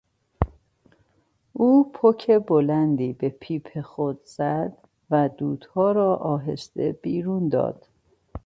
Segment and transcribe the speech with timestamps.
[1.53, 4.77] او پک بلندی به پیپ خود زد
[5.11, 7.87] و دودها را آهسته بیرون داد.